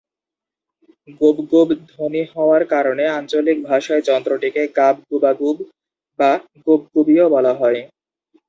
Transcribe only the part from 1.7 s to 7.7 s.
ধ্বনি হওয়ার কারণে আঞ্চলিক ভাষায় যন্ত্রটিকে ‘গাব গুবাগুব’ বা ‘গুবগুবি’ও বলা